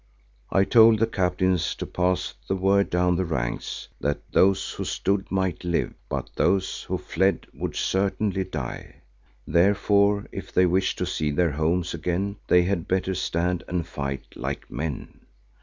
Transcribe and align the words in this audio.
I 0.51 0.63
told 0.63 0.97
the 0.97 1.05
captains 1.05 1.75
to 1.75 1.85
pass 1.85 2.33
the 2.47 2.55
word 2.55 2.89
down 2.89 3.17
the 3.17 3.23
ranks 3.23 3.87
that 3.99 4.17
those 4.31 4.71
who 4.71 4.83
stood 4.83 5.29
might 5.29 5.63
live, 5.63 5.93
but 6.09 6.31
those 6.35 6.81
who 6.81 6.97
fled 6.97 7.45
would 7.53 7.75
certainly 7.75 8.43
die. 8.43 8.95
Therefore 9.45 10.25
if 10.31 10.51
they 10.51 10.65
wished 10.65 10.97
to 10.97 11.05
see 11.05 11.29
their 11.29 11.51
homes 11.51 11.93
again 11.93 12.37
they 12.47 12.63
had 12.63 12.87
better 12.87 13.13
stand 13.13 13.63
and 13.67 13.85
fight 13.85 14.23
like 14.35 14.71
men. 14.71 15.19